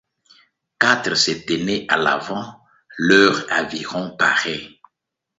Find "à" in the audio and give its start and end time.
1.87-1.95